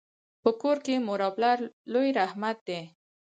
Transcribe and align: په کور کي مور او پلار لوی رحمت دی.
په 0.43 0.49
کور 0.61 0.77
کي 0.85 0.95
مور 1.05 1.19
او 1.25 1.31
پلار 1.37 1.57
لوی 1.93 2.09
رحمت 2.19 2.57
دی. 2.67 2.81